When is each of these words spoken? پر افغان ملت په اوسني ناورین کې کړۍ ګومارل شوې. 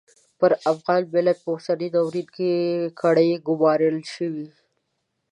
پر 0.39 0.51
افغان 0.71 1.01
ملت 1.13 1.37
په 1.43 1.49
اوسني 1.53 1.87
ناورین 1.95 2.27
کې 2.35 2.51
کړۍ 2.99 3.29
ګومارل 3.47 3.97
شوې. 4.13 4.47